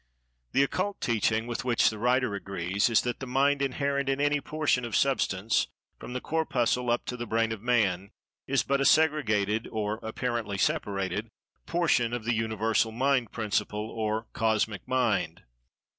[0.53, 4.41] The Occult Teaching, with which the writer agrees, is that the "Mind" inherent in any
[4.41, 5.67] portion of substance,
[5.99, 8.09] from the Corpuscle up to the Brain of Man,
[8.47, 11.29] is but a segregated (or apparently separated)
[11.67, 15.43] portion of the Universal Mind principle, or Cosmic Mind.